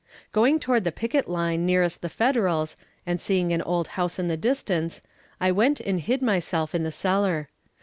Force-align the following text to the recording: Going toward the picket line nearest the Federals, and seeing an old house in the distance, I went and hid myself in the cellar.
Going 0.31 0.59
toward 0.59 0.83
the 0.83 0.91
picket 0.91 1.29
line 1.29 1.63
nearest 1.63 2.01
the 2.01 2.09
Federals, 2.09 2.75
and 3.05 3.21
seeing 3.21 3.53
an 3.53 3.61
old 3.61 3.89
house 3.89 4.17
in 4.17 4.29
the 4.29 4.35
distance, 4.35 5.03
I 5.39 5.51
went 5.51 5.79
and 5.79 5.99
hid 5.99 6.23
myself 6.23 6.73
in 6.73 6.81
the 6.81 6.91
cellar. 6.91 7.49